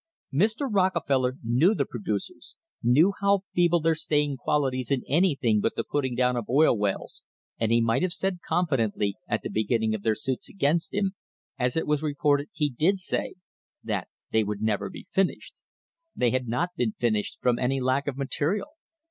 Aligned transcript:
Mr. 0.33 0.67
Rockefeller 0.67 1.37
knew 1.43 1.75
the 1.75 1.85
producers, 1.85 2.55
knew 2.81 3.13
how 3.21 3.43
feeble 3.53 3.81
their 3.81 3.93
staying 3.93 4.35
qualities 4.35 4.89
in 4.89 5.03
anything 5.07 5.61
but 5.61 5.75
the 5.75 5.83
putting 5.83 6.15
down 6.15 6.35
of 6.35 6.49
oil 6.49 6.75
wells, 6.75 7.21
and 7.59 7.71
he 7.71 7.81
may 7.81 7.99
have 8.01 8.11
said 8.11 8.39
confidently, 8.43 9.15
at 9.27 9.43
the 9.43 9.49
begin 9.49 9.81
ning 9.81 9.93
of 9.93 10.01
their 10.01 10.15
suits 10.15 10.49
against 10.49 10.91
him, 10.91 11.13
as 11.59 11.77
it 11.77 11.85
was 11.85 12.01
reported 12.01 12.49
he 12.51 12.67
did 12.67 12.97
say, 12.97 13.35
that 13.83 14.07
they 14.31 14.43
would 14.43 14.59
never 14.63 14.89
be 14.89 15.05
finished. 15.11 15.61
They 16.15 16.31
had 16.31 16.47
not 16.47 16.69
been 16.75 16.93
finished 16.93 17.37
from 17.39 17.59
any 17.59 17.79
lack 17.79 18.07
of 18.07 18.17
material. 18.17 18.69